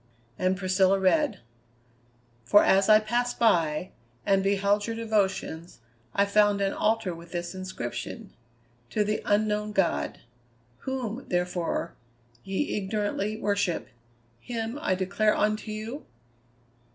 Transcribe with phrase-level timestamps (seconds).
[0.39, 1.41] And Priscilla read:
[2.43, 3.91] "'For as I passed by,
[4.25, 5.77] and beheld your devotions,
[6.15, 8.33] I found an altar with this inscription,
[8.89, 10.21] To the Unknown God.
[10.85, 11.93] Whom, therefore,
[12.43, 13.89] ye ignorantly worship,
[14.39, 16.03] him I declare unto you?'"